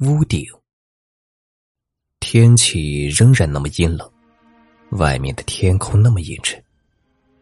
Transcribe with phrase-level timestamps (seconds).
[0.00, 0.44] 屋顶，
[2.20, 4.06] 天气仍然那么阴冷，
[4.90, 6.62] 外面的天空那么阴沉，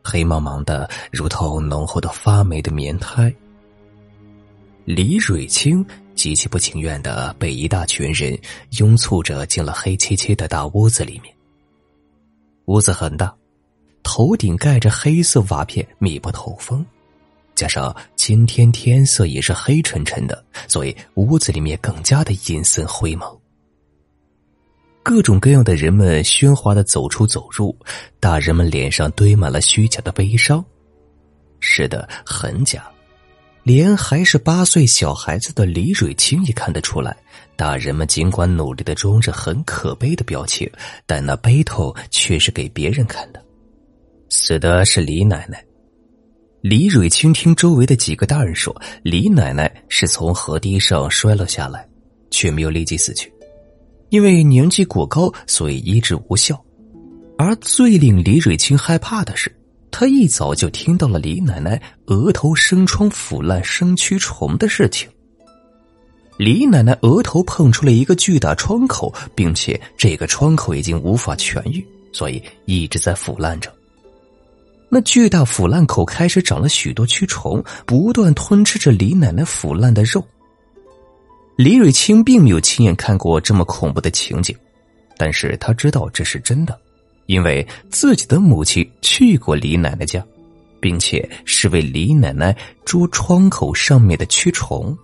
[0.04, 3.34] 黑茫茫的，如同浓厚的发霉的棉胎。
[4.84, 8.38] 李蕊清极其不情愿的被一大群人
[8.78, 11.34] 拥簇着进了黑漆漆的大屋子里面。
[12.66, 13.34] 屋子很大，
[14.04, 16.86] 头顶盖着黑色瓦片，密不透风。
[17.54, 23.40] 加上今天天色也是黑沉沉的，所以屋子里面更加的阴森灰蒙。
[25.02, 27.76] 各种各样的人们喧哗的走出走入，
[28.18, 30.64] 大人们脸上堆满了虚假的悲伤，
[31.60, 32.84] 是的，很假。
[33.62, 37.16] 连还是八岁小孩子的李蕊清也看得出来，
[37.56, 40.70] 大人们尽管努力的装着很可悲的表情，
[41.06, 43.42] 但那悲痛却是给别人看的。
[44.28, 45.64] 死的是李奶奶。
[46.64, 51.86] 李蕊清听周围的几个大人说，李奶奶是从河堤上摔了下来，
[52.30, 53.30] 却没有立即死去，
[54.08, 56.58] 因为年纪过高，所以医治无效。
[57.36, 59.54] 而最令李蕊清害怕的是，
[59.90, 65.06] 她一早就听到了李奶奶额头生疮腐烂生蛆虫的事情。
[66.38, 73.70] 李奶奶额头碰出了一个巨大创口，并且这个创口已经无法痊愈，所以一直在腐烂着。
[74.94, 80.24] 那巨大腐烂口开始长了许多蛆虫，不断吞吃着李奶奶腐烂的肉。
[81.56, 84.56] 李蕊清并没有亲眼看过这么恐怖的情景，
[85.16, 86.80] 但是他知道这是真的，
[87.26, 90.24] 因为自己的母亲去过李奶奶家，
[90.78, 94.96] 并且是为李奶奶捉窗口上面的蛆虫。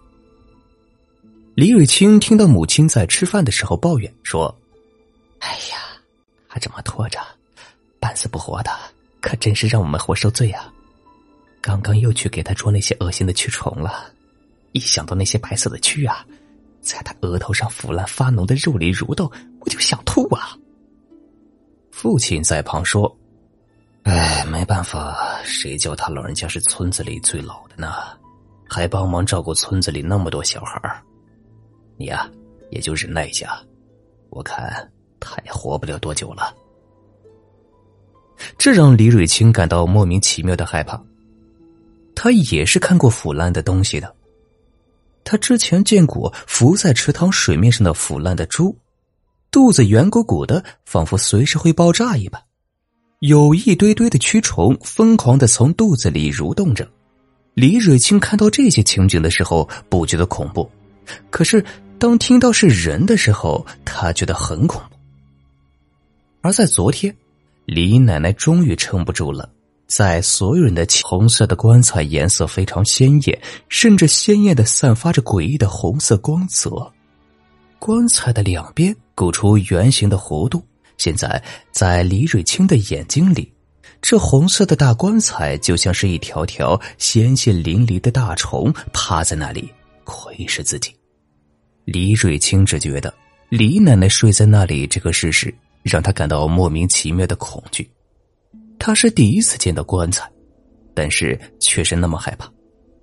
[1.57, 4.57] 李蕊清听到母亲在吃饭的时候抱怨说
[5.41, 5.79] ：“哎呀，
[6.47, 7.19] 还这么拖着，
[7.99, 8.71] 半死不活的。”
[9.21, 10.73] 可真是让我们活受罪啊！
[11.61, 14.11] 刚刚又去给他捉那些恶心的蛆虫了，
[14.73, 16.25] 一想到那些白色的蛆啊，
[16.81, 20.57] 在他额头上腐烂发脓的肉里蠕动，我就想吐啊！
[21.91, 23.15] 父亲在旁说
[24.05, 27.93] ：“哎，没办法，谁叫他老人家是村子里最老的呢？
[28.67, 31.03] 还帮忙照顾村子里那么多小孩
[31.99, 32.27] 你呀，
[32.71, 33.61] 也就忍耐一下，
[34.31, 36.55] 我看他也活不了多久了。”
[38.61, 41.03] 这让李蕊清感到莫名其妙的害怕。
[42.15, 44.15] 他也是看过腐烂的东西的，
[45.25, 48.77] 他之前见过浮在池塘水面上的腐烂的猪，
[49.51, 52.39] 肚子圆鼓鼓的，仿佛随时会爆炸一般，
[53.21, 56.87] 有一堆堆的蛆虫疯狂的从肚子里蠕动着。
[57.55, 60.71] 李蕊清看到这些情景的时候，不觉得恐怖，
[61.31, 61.65] 可是
[61.99, 64.97] 当听到是人的时候，他觉得很恐怖。
[66.43, 67.17] 而在昨天。
[67.73, 69.49] 李奶奶终于撑不住了，
[69.87, 76.93] 在所有人的红色的棺材颜色非常鲜艳，甚至鲜艳的散发着诡异的红色光泽。
[77.79, 80.61] 棺材的两边鼓出圆形的弧度，
[80.99, 83.53] 现在在李蕊清的眼睛里，
[84.03, 90.93] 这红色的大棺材就像是一条条鲜血淋漓的大虫，趴在那里窥视自己。
[91.85, 93.15] 李蕊清只觉得
[93.49, 95.55] 李奶奶睡在那里这个事实。
[95.83, 97.91] 让他感到莫名其妙的恐惧。
[98.79, 100.31] 他是第一次见到棺材，
[100.95, 102.51] 但是却是那么害怕。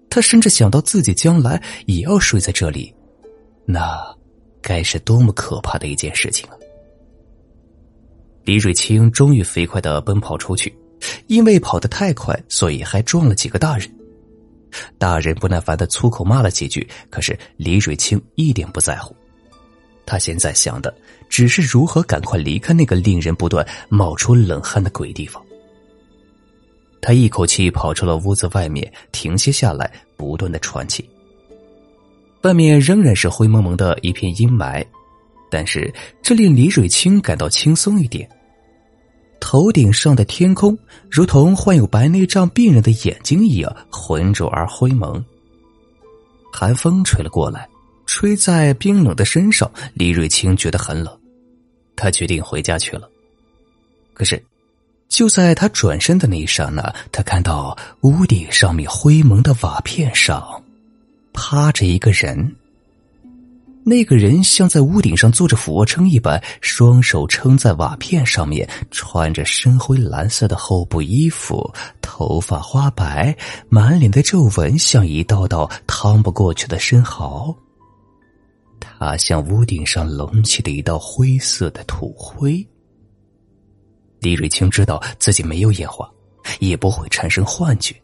[0.10, 2.94] 他甚至想到自己将来也要睡在这里，
[3.66, 4.00] 那
[4.62, 6.56] 该是多么可怕的一件事情啊！
[8.44, 10.74] 李瑞清终于飞快的奔跑出去，
[11.28, 13.94] 因为跑得太快，所以还撞了几个大人。
[14.98, 19.16] 大人不耐烦的粗口骂了几句，可是李瑞清一点不在乎。
[20.07, 20.91] 他现在想的
[21.29, 25.44] 只是如何赶快离开那个令人不断冒出冷汗的鬼地方。
[27.01, 31.07] 他一口气跑出了屋子外面，停歇下来，不断的喘气。
[32.44, 34.84] 外面仍然是灰蒙蒙的一片阴霾，
[35.51, 35.94] 但是
[36.24, 38.28] 这令李蕊清感到轻松一点。
[39.39, 40.78] 头顶上的天空
[41.09, 45.24] 如同患有白内障病人的眼睛一样浑浊而灰蒙。
[46.51, 47.68] 寒风吹了过来。
[48.18, 51.19] 吹在冰冷的身上，李瑞清觉得很冷，
[51.96, 53.08] 他决定回家去了。
[54.16, 54.44] 可是，
[55.08, 56.81] 就在他转身的那一刹那，
[57.12, 60.64] 他看到屋顶上面灰蒙的瓦片上
[61.31, 62.56] 趴着一个人。
[63.84, 71.72] 那个人像在屋顶上做着俯卧撑一般，双手撑在瓦片上面，穿着深灰蓝色的厚布衣服，
[72.02, 73.38] 头发花白，
[73.70, 77.56] 满脸的皱纹像一道道趟不过去的深壕。
[79.07, 82.56] 他向屋顶上隆起的一道灰色的土灰。
[84.19, 86.06] 李瑞清知道自己没有眼花，
[86.59, 87.95] 也不会产生幻觉。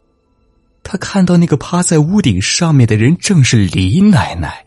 [0.82, 4.64] 他看到那个趴在屋顶上面的人正是李奶奶。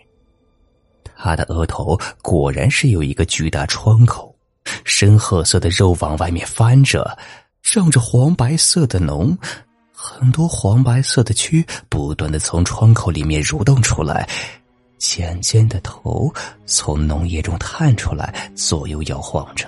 [1.16, 4.36] 他的额头果然是有一个巨大窗口，
[4.84, 7.18] 深褐色的肉往外面翻着，
[7.64, 9.36] 胀着黄白色的脓，
[9.92, 14.30] 很多黄白色的蛆不断的从窗口里面蠕动出来，
[14.98, 16.34] 尖尖的头
[16.66, 19.68] 从浓液中探出来，左右摇晃着。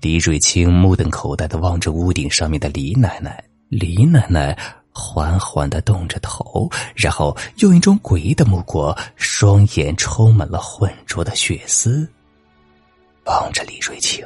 [0.00, 4.58] 李瑞清目瞪口呆的望着屋顶上面的李奶奶，李奶奶。
[4.94, 12.06] 缓缓的动着头，然后用一种诡异的目光，双眼充满了浑浊的血丝，
[13.24, 14.22] 望着李瑞清。